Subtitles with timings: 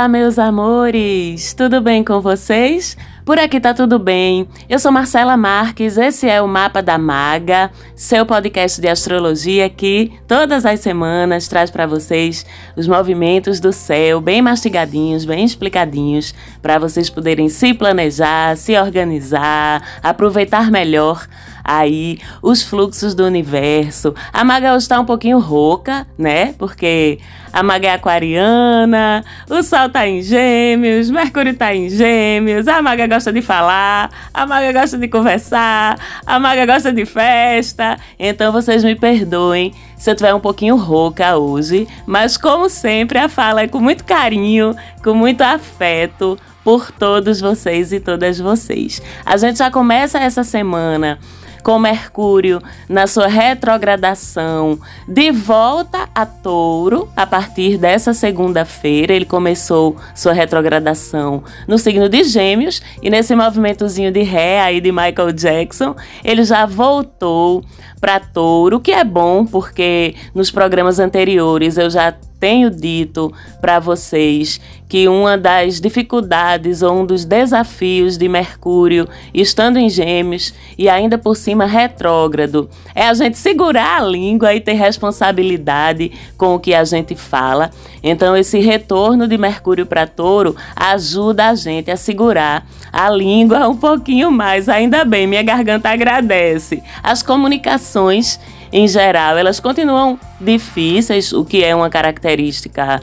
[0.00, 1.52] Olá, meus amores!
[1.52, 2.96] Tudo bem com vocês?
[3.22, 4.48] Por aqui tá tudo bem.
[4.66, 10.10] Eu sou Marcela Marques, esse é o Mapa da Maga, seu podcast de astrologia que
[10.26, 16.78] todas as semanas traz para vocês os movimentos do céu, bem mastigadinhos, bem explicadinhos, para
[16.78, 21.26] vocês poderem se planejar, se organizar, aproveitar melhor
[21.70, 24.12] aí os fluxos do universo.
[24.32, 26.52] A Maga está um pouquinho rouca, né?
[26.58, 27.20] Porque
[27.52, 33.06] a Maga é aquariana, o Sol tá em gêmeos, Mercúrio tá em gêmeos, a Maga
[33.06, 37.96] gosta de falar, a Maga gosta de conversar, a Maga gosta de festa.
[38.18, 43.28] Então vocês me perdoem se eu tiver um pouquinho rouca hoje, mas como sempre a
[43.28, 49.00] fala é com muito carinho, com muito afeto por todos vocês e todas vocês.
[49.24, 51.18] A gente já começa essa semana
[51.60, 59.12] com Mercúrio na sua retrogradação de volta a Touro a partir dessa segunda-feira.
[59.12, 64.90] Ele começou sua retrogradação no signo de Gêmeos e nesse movimentozinho de ré aí de
[64.90, 65.94] Michael Jackson,
[66.24, 67.64] ele já voltou
[68.00, 74.58] para Touro, que é bom porque nos programas anteriores eu já tenho dito para vocês
[74.88, 81.16] que uma das dificuldades ou um dos desafios de Mercúrio estando em Gêmeos e ainda
[81.16, 86.74] por cima retrógrado é a gente segurar a língua e ter responsabilidade com o que
[86.74, 87.70] a gente fala.
[88.02, 93.76] Então, esse retorno de Mercúrio para Touro ajuda a gente a segurar a língua um
[93.76, 94.68] pouquinho mais.
[94.68, 96.82] Ainda bem, minha garganta agradece.
[97.02, 98.40] As comunicações
[98.72, 103.00] em geral, elas continuam difíceis, o que é uma característica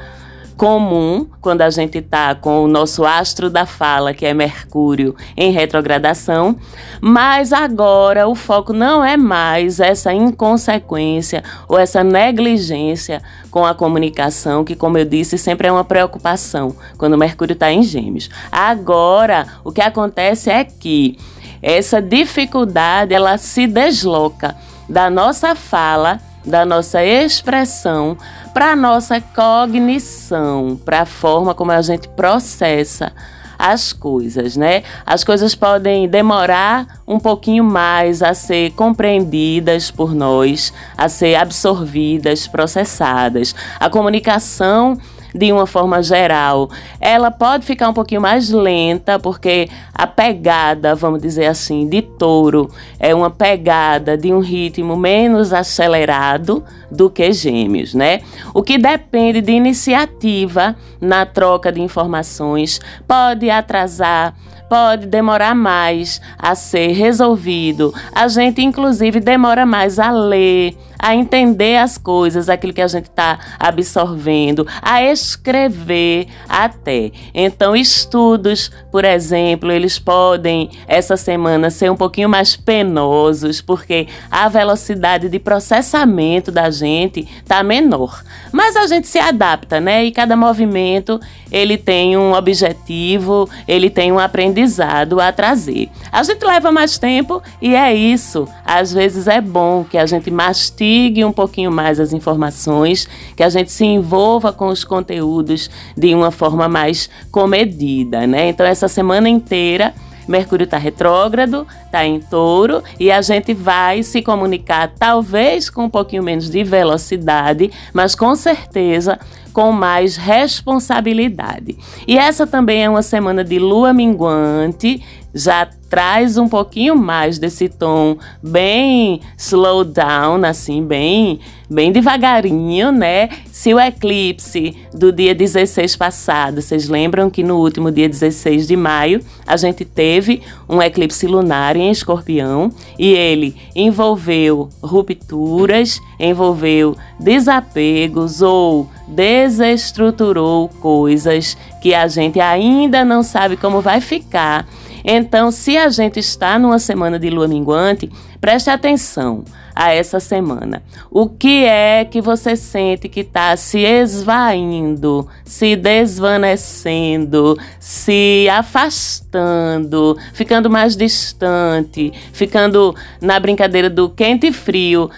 [0.58, 5.52] comum quando a gente está com o nosso astro da fala, que é Mercúrio, em
[5.52, 6.58] retrogradação,
[7.00, 14.66] mas agora o foco não é mais essa inconsequência ou essa negligência com a comunicação,
[14.66, 18.30] que, como eu disse, sempre é uma preocupação quando Mercúrio está em Gêmeos.
[18.52, 21.18] Agora, o que acontece é que
[21.62, 24.56] essa dificuldade ela se desloca
[24.88, 28.18] da nossa fala, da nossa expressão,
[28.54, 33.12] para a nossa cognição, para a forma como a gente processa
[33.58, 34.84] as coisas, né?
[35.06, 42.48] As coisas podem demorar um pouquinho mais a ser compreendidas por nós, a ser absorvidas,
[42.48, 43.56] processadas.
[43.80, 44.98] A comunicação
[45.34, 51.22] de uma forma geral, ela pode ficar um pouquinho mais lenta, porque a pegada, vamos
[51.22, 57.94] dizer assim, de touro é uma pegada de um ritmo menos acelerado do que gêmeos,
[57.94, 58.22] né?
[58.54, 64.34] O que depende de iniciativa na troca de informações pode atrasar
[64.70, 67.94] pode demorar mais a ser resolvido.
[68.14, 73.06] A gente, inclusive, demora mais a ler, a entender as coisas, aquilo que a gente
[73.06, 77.12] está absorvendo, a escrever até.
[77.34, 84.50] Então, estudos, por exemplo, eles podem essa semana ser um pouquinho mais penosos, porque a
[84.50, 88.24] velocidade de processamento da gente está menor.
[88.52, 90.06] Mas a gente se adapta, né?
[90.06, 91.20] E cada movimento
[91.52, 95.90] ele tem um objetivo, ele tem um aprendizado a trazer.
[96.12, 98.48] A gente leva mais tempo e é isso.
[98.66, 100.87] Às vezes é bom que a gente mastigue
[101.26, 106.32] um pouquinho mais as informações, que a gente se envolva com os conteúdos de uma
[106.32, 108.50] forma mais comedida, né?
[108.50, 109.94] Então essa semana inteira
[110.28, 115.90] Mercúrio está retrógrado, está em touro e a gente vai se comunicar, talvez com um
[115.90, 119.18] pouquinho menos de velocidade, mas com certeza
[119.54, 121.76] com mais responsabilidade.
[122.08, 125.04] E essa também é uma semana de lua minguante,
[125.34, 131.40] já traz um pouquinho mais desse tom bem slow down, assim, bem,
[131.70, 133.30] bem devagarinho, né?
[133.52, 138.76] Se o eclipse do dia 16 passado, vocês lembram que no último dia 16 de
[138.76, 148.42] maio a gente teve um eclipse lunar em Escorpião e ele envolveu rupturas, envolveu desapegos
[148.42, 154.68] ou desestruturou coisas que a gente ainda não sabe como vai ficar
[155.10, 158.12] então, se a gente está numa semana de lua minguante,
[158.42, 160.84] preste atenção a essa semana.
[161.10, 170.70] O que é que você sente que está se esvaindo, se desvanecendo, se afastando, ficando
[170.70, 175.10] mais distante, ficando na brincadeira do quente e frio?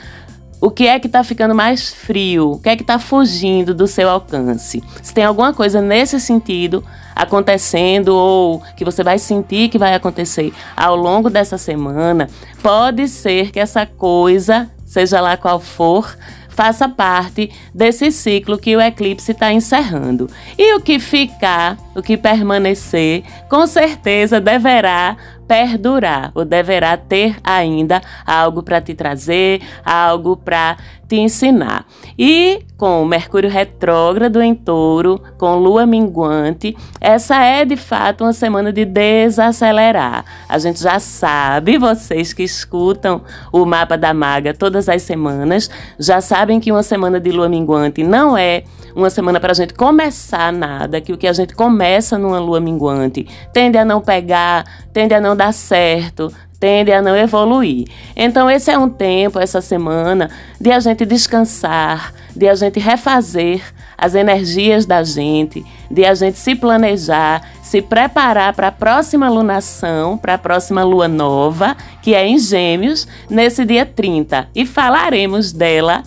[0.62, 2.52] O que é que está ficando mais frio?
[2.52, 4.84] O que é que está fugindo do seu alcance?
[5.02, 6.84] Se tem alguma coisa nesse sentido,
[7.16, 12.28] acontecendo ou que você vai sentir que vai acontecer ao longo dessa semana,
[12.62, 16.18] pode ser que essa coisa, seja lá qual for,
[16.50, 20.30] faça parte desse ciclo que o eclipse está encerrando.
[20.58, 25.18] E o que ficar, o que permanecer, com certeza deverá
[25.50, 31.88] perdurar ou deverá ter ainda algo para te trazer, algo para te ensinar.
[32.16, 38.72] E com Mercúrio retrógrado em touro, com lua minguante, essa é de fato uma semana
[38.72, 40.24] de desacelerar.
[40.48, 45.68] A gente já sabe, vocês que escutam o mapa da maga todas as semanas,
[45.98, 48.64] já sabem que uma semana de lua minguante não é
[48.96, 52.60] uma semana para a gente começar nada, que o que a gente começa numa lua
[52.60, 57.88] minguante tende a não pegar, tende a não dar certo, tende a não evoluir.
[58.16, 63.62] Então, esse é um tempo, essa semana, de a gente descansar, de a gente refazer
[63.98, 70.18] as energias da gente, de a gente se planejar, se preparar para a próxima lunação,
[70.18, 74.50] para a próxima lua nova, que é em Gêmeos, nesse dia 30.
[74.56, 76.04] E falaremos dela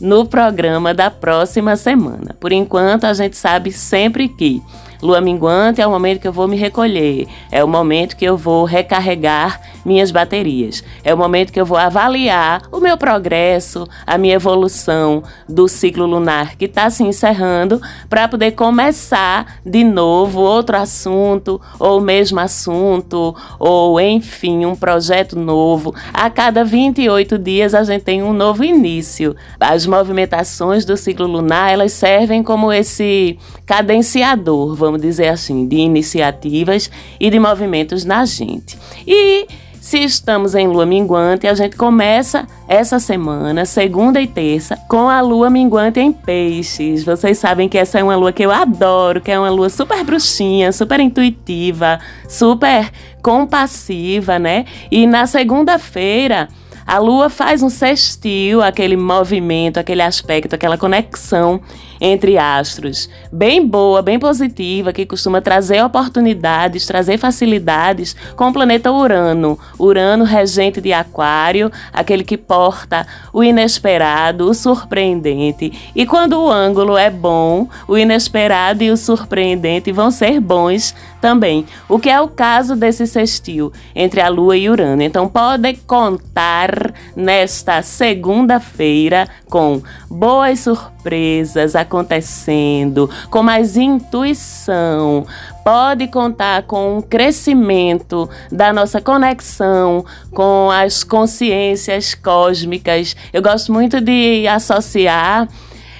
[0.00, 2.34] no programa da próxima semana.
[2.38, 4.62] Por enquanto, a gente sabe sempre que
[5.04, 8.38] lua minguante é o momento que eu vou me recolher, é o momento que eu
[8.38, 10.82] vou recarregar minhas baterias.
[11.04, 16.06] É o momento que eu vou avaliar o meu progresso, a minha evolução do ciclo
[16.06, 22.40] lunar que está se encerrando, para poder começar de novo outro assunto, ou o mesmo
[22.40, 25.94] assunto, ou enfim, um projeto novo.
[26.12, 29.36] A cada 28 dias a gente tem um novo início.
[29.60, 36.90] As movimentações do ciclo lunar, elas servem como esse cadenciador, vamos dizer assim, de iniciativas
[37.18, 38.78] e de movimentos na gente.
[39.06, 39.46] E
[39.84, 45.20] se estamos em lua minguante, a gente começa essa semana, segunda e terça, com a
[45.20, 47.04] lua minguante em peixes.
[47.04, 50.02] Vocês sabem que essa é uma lua que eu adoro, que é uma lua super
[50.02, 52.90] bruxinha, super intuitiva, super
[53.22, 54.64] compassiva, né?
[54.90, 56.48] E na segunda-feira,
[56.86, 61.60] a lua faz um sextil, aquele movimento, aquele aspecto, aquela conexão
[62.06, 68.92] entre astros, bem boa, bem positiva, que costuma trazer oportunidades, trazer facilidades com o planeta
[68.92, 69.58] Urano.
[69.78, 75.72] Urano, regente de Aquário, aquele que porta o inesperado, o surpreendente.
[75.96, 81.64] E quando o ângulo é bom, o inesperado e o surpreendente vão ser bons também.
[81.88, 85.00] O que é o caso desse sextil entre a Lua e Urano.
[85.00, 89.80] Então, pode contar nesta segunda-feira com
[90.10, 95.24] boas surpresas acontecendo, com mais intuição.
[95.64, 103.16] Pode contar com um crescimento da nossa conexão com as consciências cósmicas.
[103.32, 105.48] Eu gosto muito de associar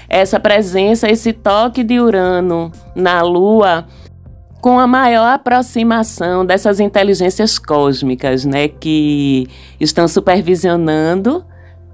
[0.08, 3.86] essa presença, esse toque de Urano na Lua
[4.60, 9.46] com a maior aproximação dessas inteligências cósmicas, né, que
[9.78, 11.44] estão supervisionando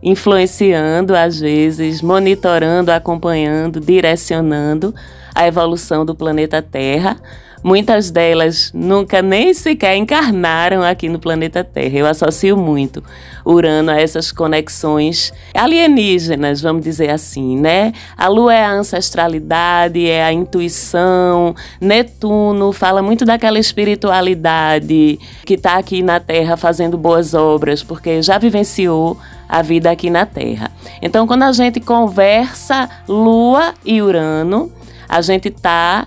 [0.02, 4.94] influenciando, às vezes, monitorando, acompanhando, direcionando
[5.34, 7.16] a evolução do planeta Terra.
[7.62, 11.98] Muitas delas nunca nem sequer encarnaram aqui no planeta Terra.
[11.98, 13.02] Eu associo muito
[13.44, 17.92] Urano a essas conexões alienígenas, vamos dizer assim, né?
[18.16, 21.54] A Lua é a ancestralidade, é a intuição.
[21.80, 28.38] Netuno fala muito daquela espiritualidade que está aqui na Terra fazendo boas obras, porque já
[28.38, 30.70] vivenciou a vida aqui na Terra.
[31.02, 34.72] Então, quando a gente conversa Lua e Urano,
[35.08, 36.06] a gente está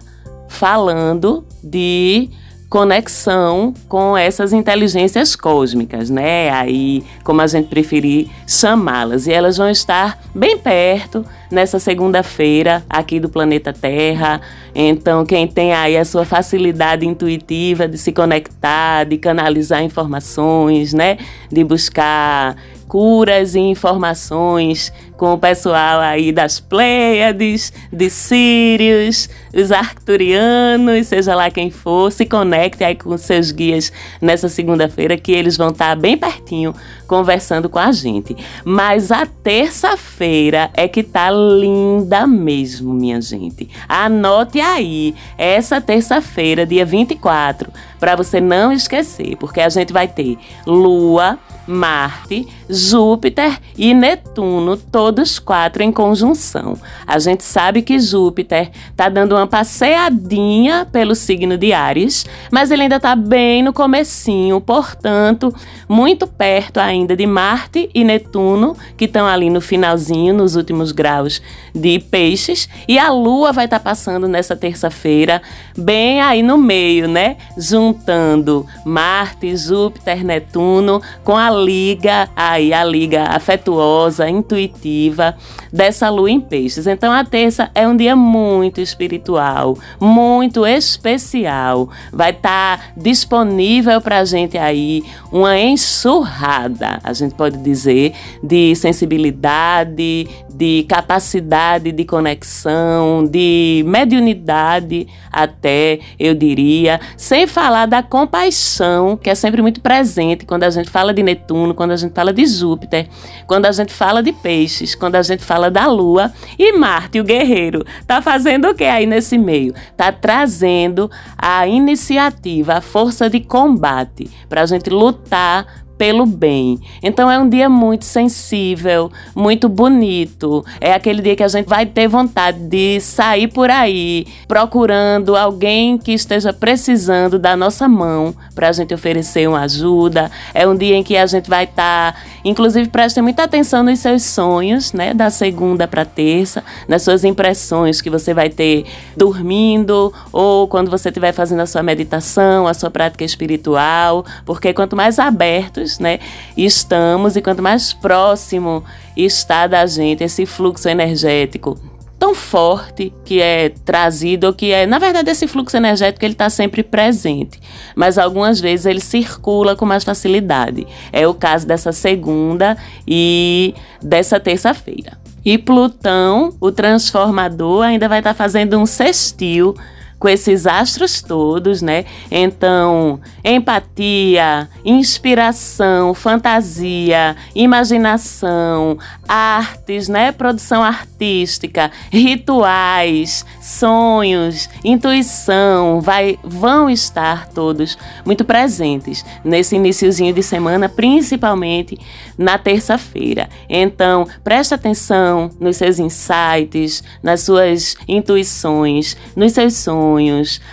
[0.53, 2.29] falando de
[2.69, 6.49] conexão com essas inteligências cósmicas, né?
[6.49, 9.27] Aí, como a gente preferir chamá-las.
[9.27, 14.41] E elas vão estar bem perto nessa segunda-feira aqui do planeta Terra.
[14.75, 21.17] Então, quem tem aí a sua facilidade intuitiva de se conectar, de canalizar informações, né?
[21.51, 22.55] De buscar
[22.87, 31.49] curas e informações com o pessoal aí das Pleiades, de Sírios, os Arcturianos, seja lá
[31.49, 36.17] quem for, se conecte aí com seus guias nessa segunda-feira que eles vão estar bem
[36.17, 36.75] pertinho
[37.07, 38.35] conversando com a gente.
[38.65, 43.69] Mas a terça-feira é que tá linda mesmo, minha gente.
[43.87, 50.37] Anote aí, essa terça-feira, dia 24, para você não esquecer, porque a gente vai ter
[50.65, 56.77] Lua Marte, Júpiter e Netuno, todos quatro em conjunção.
[57.07, 62.83] A gente sabe que Júpiter está dando uma passeadinha pelo signo de Ares, mas ele
[62.83, 65.53] ainda está bem no comecinho, portanto,
[65.87, 71.41] muito perto ainda de Marte e Netuno, que estão ali no finalzinho, nos últimos graus
[71.73, 75.41] de Peixes, e a Lua vai estar tá passando nessa terça-feira,
[75.77, 77.37] bem aí no meio, né?
[77.57, 85.35] Juntando Marte, Júpiter, Netuno com a liga aí, a liga afetuosa, intuitiva
[85.71, 86.87] dessa lua em peixes.
[86.87, 91.89] Então a terça é um dia muito espiritual, muito especial.
[92.11, 98.75] Vai estar tá disponível para a gente aí uma enxurrada, a gente pode dizer, de
[98.75, 109.29] sensibilidade, de capacidade de conexão, de mediunidade, até eu diria, sem falar da compaixão, que
[109.29, 112.45] é sempre muito presente quando a gente fala de Netuno, quando a gente fala de
[112.45, 113.07] Júpiter,
[113.47, 117.23] quando a gente fala de peixes, quando a gente fala da Lua e Marte, o
[117.23, 119.73] guerreiro, tá fazendo o que aí nesse meio?
[119.97, 126.79] Tá trazendo a iniciativa, a força de combate para a gente lutar pelo bem.
[127.01, 130.65] Então é um dia muito sensível, muito bonito.
[130.81, 135.97] É aquele dia que a gente vai ter vontade de sair por aí procurando alguém
[135.97, 140.31] que esteja precisando da nossa mão para a gente oferecer uma ajuda.
[140.53, 143.99] É um dia em que a gente vai estar, tá, inclusive prestem muita atenção nos
[143.99, 148.85] seus sonhos, né, da segunda para terça, nas suas impressões que você vai ter
[149.15, 154.95] dormindo ou quando você estiver fazendo a sua meditação, a sua prática espiritual, porque quanto
[154.95, 156.19] mais aberto né,
[156.55, 158.83] estamos e quanto mais próximo
[159.15, 161.77] está da gente esse fluxo energético
[162.23, 166.81] tão forte que é trazido, que é, na verdade, esse fluxo energético ele está sempre
[166.81, 167.59] presente,
[167.97, 170.87] mas algumas vezes ele circula com mais facilidade.
[171.11, 175.17] É o caso dessa segunda e dessa terça-feira.
[175.43, 179.75] E Plutão, o transformador, ainda vai estar tá fazendo um sextil
[180.23, 182.05] com esses astros todos, né?
[182.31, 190.31] Então, empatia, inspiração, fantasia, imaginação, artes, né?
[190.31, 200.87] Produção artística, rituais, sonhos, intuição, vai, vão estar todos muito presentes nesse iníciozinho de semana,
[200.87, 201.99] principalmente
[202.37, 203.49] na terça-feira.
[203.67, 210.12] Então, preste atenção nos seus insights, nas suas intuições, nos seus sonhos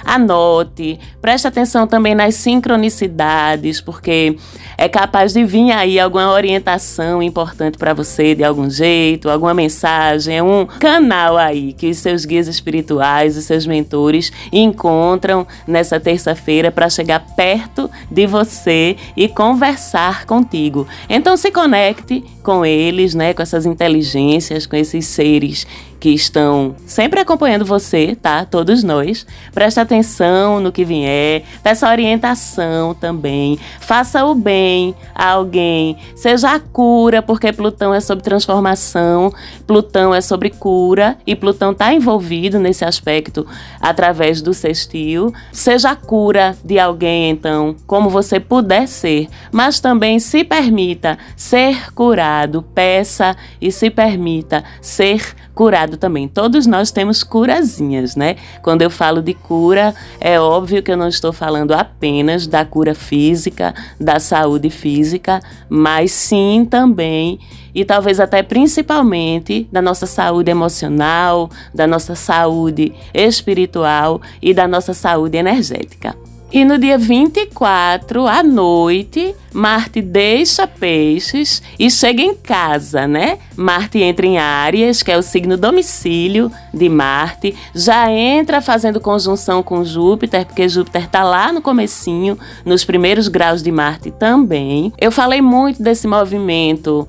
[0.05, 4.37] anote, preste atenção também nas sincronicidades, porque
[4.81, 10.39] é capaz de vir aí alguma orientação importante para você de algum jeito, alguma mensagem,
[10.39, 16.71] é um canal aí que os seus guias espirituais, os seus mentores encontram nessa terça-feira
[16.71, 20.89] para chegar perto de você e conversar contigo.
[21.11, 25.67] Então se conecte com eles, né, com essas inteligências, com esses seres
[26.01, 28.47] que estão sempre acompanhando você, tá?
[28.47, 29.27] Todos nós.
[29.53, 33.59] Preste atenção no que vier, peça orientação também.
[33.81, 34.70] Faça o bem
[35.15, 39.33] a alguém, seja a cura, porque Plutão é sobre transformação,
[39.67, 43.47] Plutão é sobre cura e Plutão está envolvido nesse aspecto
[43.81, 45.33] através do sextil.
[45.53, 51.93] Seja a cura de alguém, então, como você puder ser, mas também se permita ser
[51.93, 56.27] curado, peça e se permita ser curado também.
[56.27, 58.37] Todos nós temos curazinhas, né?
[58.63, 62.95] Quando eu falo de cura, é óbvio que eu não estou falando apenas da cura
[62.95, 67.39] física, da saúde física, mas sim também
[67.75, 74.95] e talvez até principalmente da nossa saúde emocional, da nossa saúde espiritual e da nossa
[74.95, 76.17] saúde energética.
[76.53, 83.39] E no dia 24, à noite, Marte deixa Peixes e chega em casa, né?
[83.57, 89.63] Marte entra em Áries, que é o signo domicílio de Marte, já entra fazendo conjunção
[89.63, 94.93] com Júpiter, porque Júpiter está lá no comecinho, nos primeiros graus de Marte também.
[95.01, 97.09] Eu falei muito desse movimento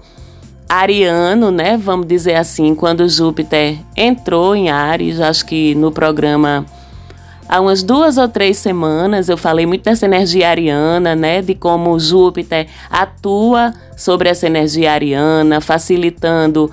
[0.69, 1.77] ariano, né?
[1.77, 6.63] Vamos dizer assim, quando Júpiter entrou em Ares, acho que no programa
[7.51, 11.41] há umas duas ou três semanas eu falei muito dessa energia ariana, né?
[11.41, 16.71] De como Júpiter atua sobre essa energia ariana, facilitando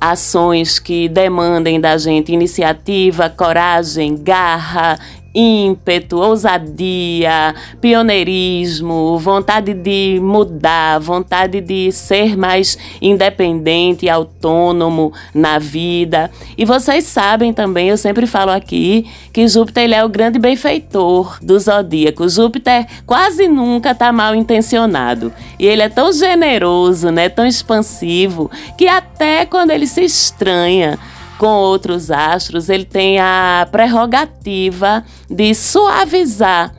[0.00, 4.98] ações que demandem da gente iniciativa, coragem, garra,
[5.34, 16.30] ímpeto, ousadia, pioneirismo, vontade de mudar, vontade de ser mais independente autônomo na vida.
[16.56, 21.38] E vocês sabem também, eu sempre falo aqui, que Júpiter ele é o grande benfeitor
[21.40, 22.28] do zodíaco.
[22.28, 25.32] Júpiter quase nunca está mal intencionado.
[25.58, 30.98] E ele é tão generoso, né, tão expansivo, que até quando ele se estranha,
[31.40, 36.74] com outros astros, ele tem a prerrogativa de suavizar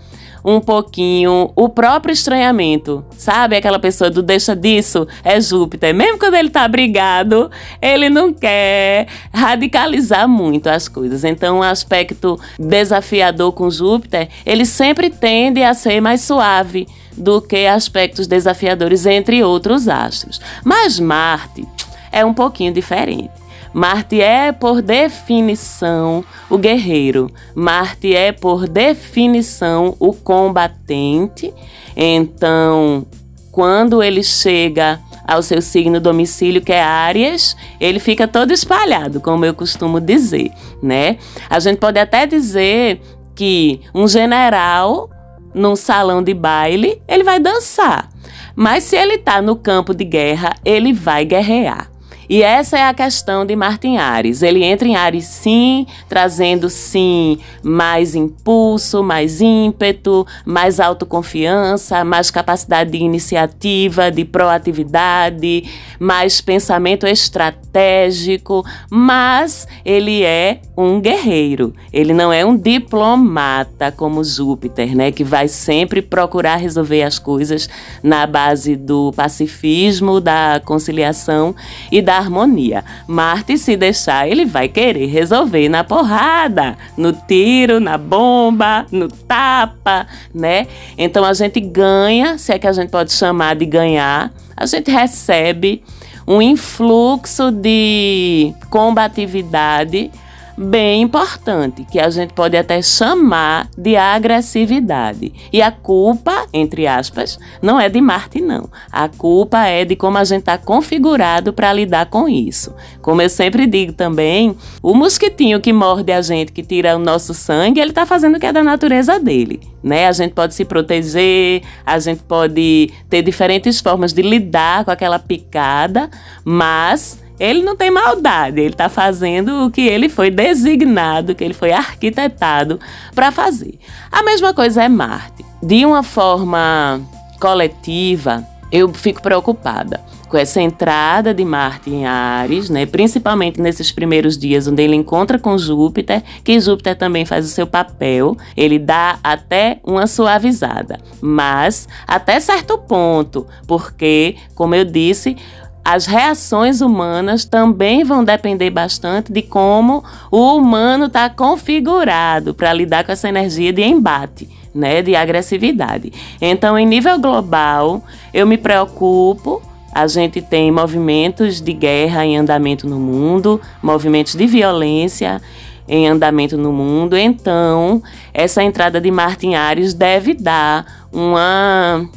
[0.46, 3.04] um pouquinho o próprio estranhamento.
[3.18, 5.08] Sabe aquela pessoa do deixa disso?
[5.24, 5.96] É Júpiter.
[5.96, 7.50] Mesmo quando ele tá brigado,
[7.82, 11.24] ele não quer radicalizar muito as coisas.
[11.24, 16.88] Então, o aspecto desafiador com Júpiter, ele sempre tende a ser mais suave
[17.18, 20.40] do que aspectos desafiadores entre outros astros.
[20.64, 21.68] Mas Marte
[22.12, 23.42] é um pouquinho diferente.
[23.74, 27.32] Marte é, por definição, o guerreiro.
[27.56, 31.54] Marte é, por definição, o combatente.
[31.96, 33.06] Então,
[33.52, 39.46] quando ele chega ao seu signo domicílio, que é Áries, ele fica todo espalhado, como
[39.46, 40.52] eu costumo dizer,
[40.82, 41.18] né?
[41.50, 43.02] A gente pode até dizer
[43.36, 45.10] que um general
[45.54, 48.10] num salão de baile, ele vai dançar.
[48.56, 51.91] Mas se ele está no campo de guerra, ele vai guerrear.
[52.32, 54.42] E essa é a questão de Martin Ares.
[54.42, 62.92] Ele entra em Ares sim, trazendo sim mais impulso, mais ímpeto, mais autoconfiança, mais capacidade
[62.92, 65.70] de iniciativa, de proatividade,
[66.00, 71.74] mais pensamento estratégico, mas ele é um guerreiro.
[71.92, 77.68] Ele não é um diplomata como Júpiter, né, que vai sempre procurar resolver as coisas
[78.02, 81.54] na base do pacifismo, da conciliação
[81.92, 82.84] e da harmonia.
[83.08, 90.08] Marte, se deixar, ele vai querer resolver na porrada, no tiro, na bomba, no tapa,
[90.34, 90.68] né?
[90.98, 94.90] Então a gente ganha, se é que a gente pode chamar de ganhar, a gente
[94.90, 95.84] recebe
[96.28, 100.12] um influxo de combatividade
[100.58, 105.34] bem importante, que a gente pode até chamar de agressividade.
[105.52, 108.70] E a culpa, entre aspas, não é de Marte, não.
[108.92, 112.74] A culpa é de como a gente está configurado para lidar com isso.
[113.02, 117.34] Como eu sempre digo também, o mosquitinho que morde a gente, que tira o nosso
[117.34, 119.60] sangue, ele está fazendo o que é da natureza dele.
[119.84, 120.08] Né?
[120.08, 125.18] A gente pode se proteger, a gente pode ter diferentes formas de lidar com aquela
[125.18, 126.10] picada,
[126.44, 131.56] mas ele não tem maldade, ele está fazendo o que ele foi designado, que ele
[131.56, 132.80] foi arquitetado
[133.16, 133.80] para fazer.
[134.12, 135.44] A mesma coisa é Marte.
[135.64, 137.02] De uma forma
[137.40, 140.00] coletiva, eu fico preocupada
[140.30, 142.86] com essa entrada de Marte em Ares, né?
[142.86, 147.68] principalmente nesses primeiros dias onde ele encontra com Júpiter, que Júpiter também faz o seu
[147.68, 155.36] papel, ele dá até uma suavizada, mas até certo ponto, porque, como eu disse,
[155.84, 163.04] as reações humanas também vão depender bastante de como o humano está configurado para lidar
[163.04, 166.14] com essa energia de embate, né, de agressividade.
[166.40, 169.62] Então, em nível global, eu me preocupo.
[169.92, 175.42] A gente tem movimentos de guerra em andamento no mundo, movimentos de violência
[175.88, 177.18] em andamento no mundo.
[177.18, 178.02] Então,
[178.34, 182.08] essa entrada de Marte em Ares deve dar uma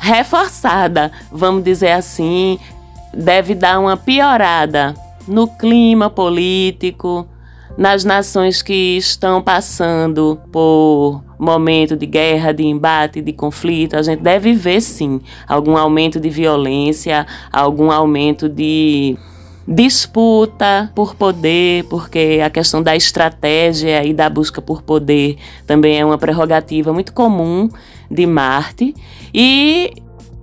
[0.00, 2.58] reforçada, vamos dizer assim,
[3.18, 4.94] deve dar uma piorada
[5.26, 7.26] no clima político,
[7.76, 14.20] nas nações que estão passando por momento de guerra, de embate, de conflito, a gente
[14.20, 19.16] deve ver sim algum aumento de violência, algum aumento de
[19.66, 26.04] disputa por poder, porque a questão da estratégia e da busca por poder também é
[26.04, 27.68] uma prerrogativa muito comum
[28.10, 28.94] de Marte.
[29.32, 29.92] E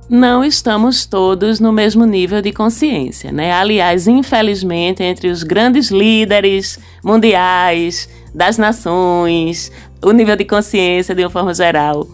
[0.10, 3.52] não estamos todos no mesmo nível de consciência, né?
[3.52, 11.30] Aliás, infelizmente, entre os grandes líderes mundiais das nações, o nível de consciência de uma
[11.30, 12.08] forma geral,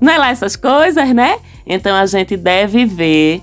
[0.00, 1.38] não é lá essas coisas, né?
[1.66, 3.40] Então a gente deve ver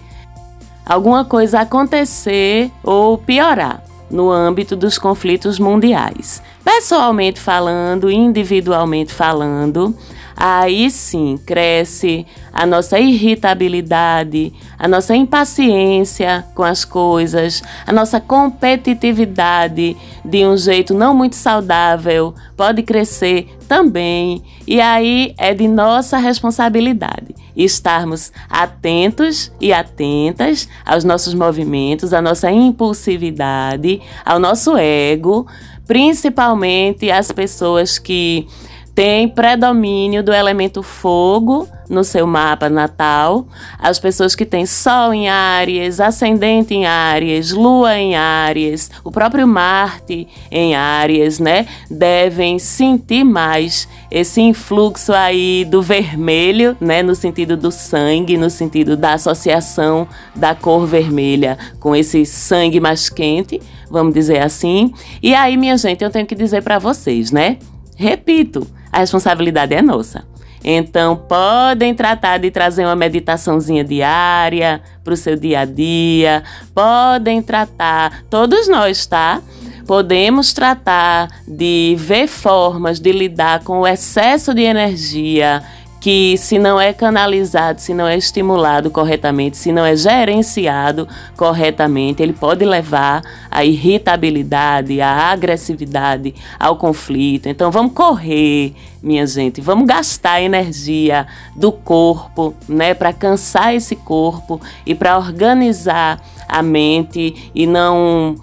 [0.86, 6.42] alguma coisa acontecer ou piorar no âmbito dos conflitos mundiais.
[6.64, 9.96] Pessoalmente falando, individualmente falando,
[10.40, 19.98] aí sim cresce a nossa irritabilidade, a nossa impaciência com as coisas, a nossa competitividade
[20.24, 24.42] de um jeito não muito saudável pode crescer também.
[24.66, 32.50] E aí é de nossa responsabilidade estarmos atentos e atentas aos nossos movimentos, à nossa
[32.50, 35.46] impulsividade, ao nosso ego,
[35.86, 38.48] principalmente as pessoas que
[38.96, 43.48] tem predomínio do elemento fogo no seu mapa natal.
[43.80, 49.48] As pessoas que têm Sol em Áries, Ascendente em Áries, Lua em Áries, o próprio
[49.48, 51.66] Marte em Áries, né?
[51.90, 57.02] Devem sentir mais esse influxo aí do vermelho, né?
[57.02, 63.10] No sentido do sangue, no sentido da associação da cor vermelha com esse sangue mais
[63.10, 64.94] quente, vamos dizer assim.
[65.24, 67.58] E aí, minha gente, eu tenho que dizer para vocês, né?
[67.96, 70.24] Repito, a responsabilidade é nossa.
[70.64, 76.44] Então, podem tratar de trazer uma meditaçãozinha diária para o seu dia a dia,
[76.76, 79.42] podem tratar, todos nós, tá?
[79.88, 85.64] Podemos tratar de ver formas de lidar com o excesso de energia
[86.00, 92.24] que se não é canalizado, se não é estimulado corretamente, se não é gerenciado corretamente,
[92.24, 97.50] ele pode levar à irritabilidade, à agressividade, ao conflito.
[97.50, 104.62] Então vamos correr, minha gente, vamos gastar energia do corpo, né, para cansar esse corpo
[104.86, 108.36] e para organizar a mente e não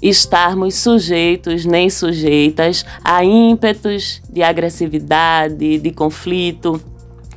[0.00, 6.82] estarmos sujeitos nem sujeitas a ímpetos de agressividade, de conflito,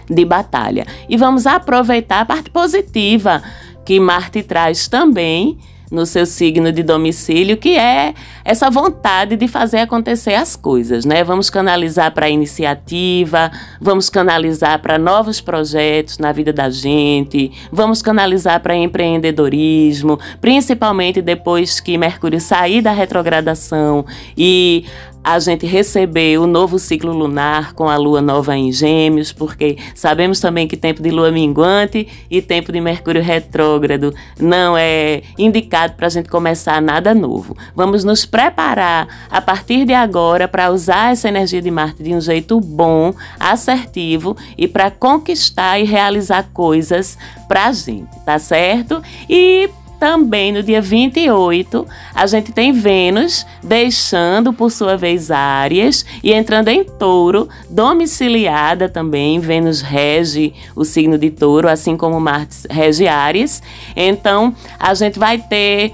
[0.09, 0.85] de batalha.
[1.09, 3.41] E vamos aproveitar a parte positiva
[3.85, 5.57] que Marte traz também
[5.91, 8.13] no seu signo de domicílio, que é
[8.43, 11.23] essa vontade de fazer acontecer as coisas, né?
[11.23, 18.59] Vamos canalizar para iniciativa, vamos canalizar para novos projetos na vida da gente, vamos canalizar
[18.61, 24.05] para empreendedorismo, principalmente depois que Mercúrio sair da retrogradação
[24.37, 24.85] e
[25.25, 30.39] a gente receber o novo ciclo lunar com a lua nova em Gêmeos, porque sabemos
[30.39, 36.05] também que tempo de lua minguante e tempo de Mercúrio retrógrado não é indicado para
[36.05, 37.57] a gente começar nada novo.
[37.75, 42.21] Vamos nos preparar a partir de agora para usar essa energia de Marte de um
[42.21, 49.01] jeito bom, assertivo e para conquistar e realizar coisas para a gente, tá certo?
[49.27, 56.31] E também no dia 28, a gente tem Vênus deixando, por sua vez, Áries e
[56.33, 59.39] entrando em Touro, domiciliada também.
[59.39, 63.61] Vênus rege o signo de Touro, assim como Marte rege Áries.
[63.95, 65.93] Então, a gente vai ter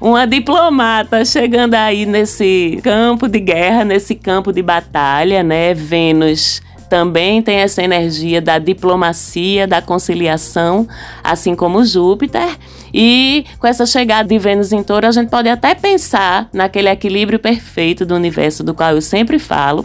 [0.00, 5.72] uma diplomata chegando aí nesse campo de guerra, nesse campo de batalha, né?
[5.74, 10.88] Vênus também tem essa energia da diplomacia, da conciliação,
[11.22, 12.56] assim como Júpiter.
[12.92, 17.38] E com essa chegada de Vênus em Touro, a gente pode até pensar naquele equilíbrio
[17.38, 19.84] perfeito do universo do qual eu sempre falo,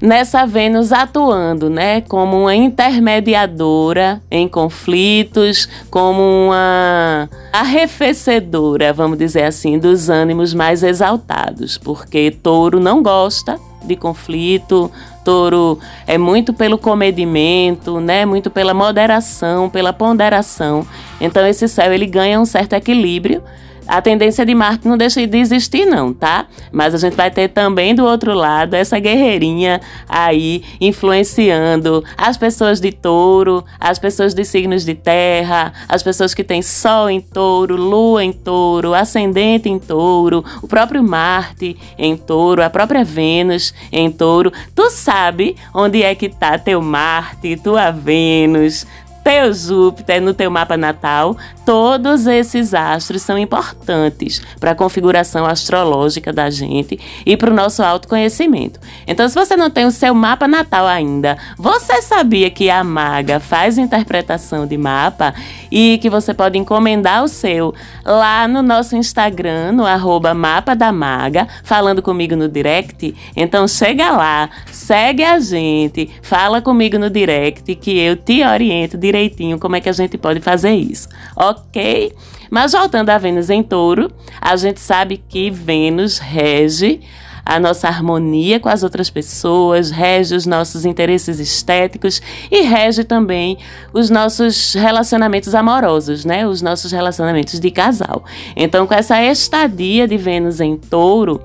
[0.00, 9.78] nessa Vênus atuando, né, como uma intermediadora em conflitos, como uma arrefecedora, vamos dizer assim,
[9.78, 14.90] dos ânimos mais exaltados, porque Touro não gosta de conflito,
[15.24, 18.24] Touro é muito pelo comedimento, né?
[18.24, 20.86] Muito pela moderação, pela ponderação.
[21.20, 23.42] Então esse céu ele ganha um certo equilíbrio
[23.90, 26.46] a tendência de Marte não deixa de existir, não, tá?
[26.70, 32.80] Mas a gente vai ter também do outro lado essa guerreirinha aí influenciando as pessoas
[32.80, 37.74] de touro, as pessoas de signos de terra, as pessoas que têm Sol em touro,
[37.74, 44.08] Lua em touro, Ascendente em touro, o próprio Marte em touro, a própria Vênus em
[44.08, 44.52] touro.
[44.72, 48.86] Tu sabe onde é que tá teu Marte, tua Vênus,
[49.22, 56.32] teu Júpiter no teu mapa natal, todos esses astros são importantes para a configuração astrológica
[56.32, 58.80] da gente e para o nosso autoconhecimento.
[59.06, 63.38] Então, se você não tem o seu mapa natal ainda, você sabia que a maga
[63.38, 65.34] faz interpretação de mapa
[65.70, 70.90] e que você pode encomendar o seu lá no nosso Instagram, no arroba mapa da
[70.90, 73.14] maga, falando comigo no direct?
[73.36, 79.58] Então, chega lá, segue a gente, fala comigo no direct que eu te oriento direitinho
[79.58, 82.12] como é que a gente pode fazer isso, ok?
[82.50, 87.00] Mas voltando a Vênus em touro, a gente sabe que Vênus rege
[87.44, 92.20] a nossa harmonia com as outras pessoas, rege os nossos interesses estéticos
[92.50, 93.58] e rege também
[93.92, 96.46] os nossos relacionamentos amorosos, né?
[96.46, 98.24] Os nossos relacionamentos de casal.
[98.54, 101.42] Então, com essa estadia de Vênus em touro,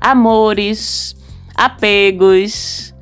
[0.00, 1.14] amores,
[1.54, 2.94] apegos,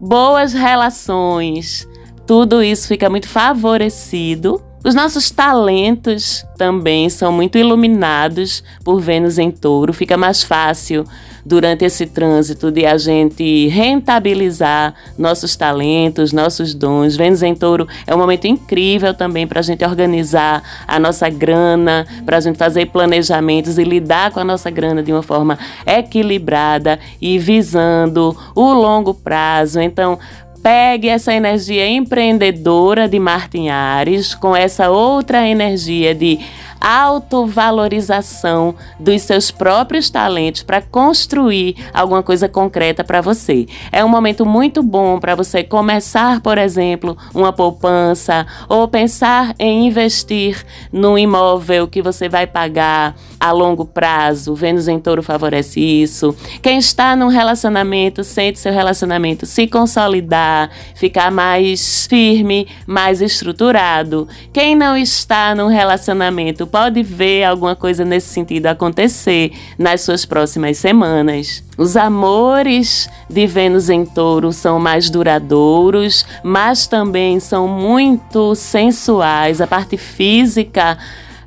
[0.00, 1.87] boas relações,
[2.28, 4.62] tudo isso fica muito favorecido.
[4.84, 9.94] Os nossos talentos também são muito iluminados por Vênus em Touro.
[9.94, 11.04] Fica mais fácil
[11.44, 17.16] durante esse trânsito de a gente rentabilizar nossos talentos, nossos dons.
[17.16, 22.06] Vênus em Touro é um momento incrível também para a gente organizar a nossa grana,
[22.26, 26.98] para a gente fazer planejamentos e lidar com a nossa grana de uma forma equilibrada
[27.22, 29.80] e visando o longo prazo.
[29.80, 30.18] Então,
[30.62, 36.38] Pegue essa energia empreendedora de Martin Ares com essa outra energia de
[36.80, 43.66] autovalorização dos seus próprios talentos para construir alguma coisa concreta para você.
[43.90, 49.86] É um momento muito bom para você começar, por exemplo, uma poupança ou pensar em
[49.86, 54.54] investir num imóvel que você vai pagar a longo prazo.
[54.54, 56.34] Vênus em Touro favorece isso.
[56.62, 64.26] Quem está num relacionamento, sente seu relacionamento se consolidar consolidar, ficar mais firme, mais estruturado.
[64.52, 70.78] Quem não está num relacionamento pode ver alguma coisa nesse sentido acontecer nas suas próximas
[70.78, 71.62] semanas.
[71.76, 79.60] Os amores de Vênus em Touro são mais duradouros, mas também são muito sensuais.
[79.60, 80.98] A parte física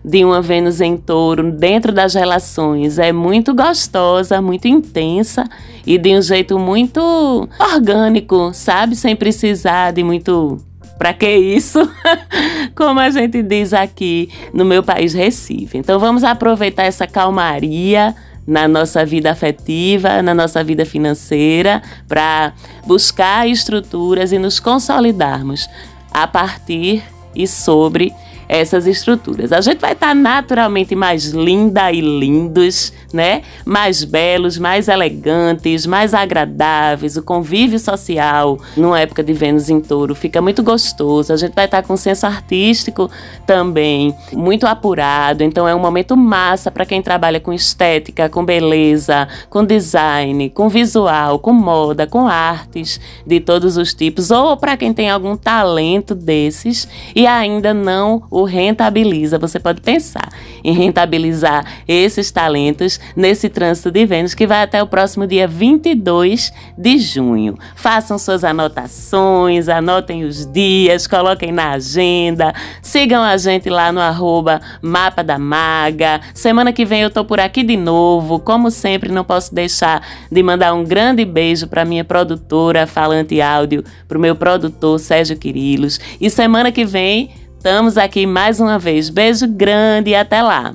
[0.04, 5.48] de uma Vênus em Touro dentro das relações é muito gostosa, muito intensa
[5.86, 8.96] e de um jeito muito orgânico, sabe?
[8.96, 10.58] Sem precisar de muito
[10.98, 11.80] para que isso?
[12.76, 15.78] Como a gente diz aqui no meu país Recife.
[15.78, 22.54] Então vamos aproveitar essa calmaria na nossa vida afetiva, na nossa vida financeira, para
[22.86, 25.68] buscar estruturas e nos consolidarmos
[26.12, 27.04] a partir
[27.36, 28.14] e sobre
[28.52, 29.54] essas estruturas.
[29.54, 33.44] A gente vai estar tá naturalmente mais linda e lindos, né?
[33.66, 37.16] Mais belos, mais elegantes, mais agradáveis.
[37.16, 41.32] O convívio social numa época de Vênus em Touro fica muito gostoso.
[41.32, 43.10] A gente vai estar tá com senso artístico
[43.48, 45.46] também muito apurado.
[45.46, 50.68] Então é um momento massa para quem trabalha com estética, com beleza, com design, com
[50.68, 56.14] visual, com moda, com artes de todos os tipos, ou para quem tem algum talento
[56.14, 56.86] desses
[57.16, 59.38] e ainda não o rentabiliza.
[59.38, 60.30] Você pode pensar
[60.64, 66.52] em rentabilizar esses talentos nesse trânsito de Vênus que vai até o próximo dia 22
[66.78, 67.58] de junho.
[67.76, 74.62] Façam suas anotações, anotem os dias, coloquem na agenda, sigam a gente lá no arroba
[74.82, 76.22] Mapa da Maga.
[76.34, 78.40] Semana que vem eu tô por aqui de novo.
[78.40, 80.02] Como sempre, não posso deixar
[80.32, 85.38] de mandar um grande beijo para minha produtora Falante Áudio, para o meu produtor Sérgio
[85.38, 86.00] Quirilos.
[86.20, 89.12] E semana que vem Estamos aqui mais uma vez.
[89.12, 90.74] Beijo grande e até lá!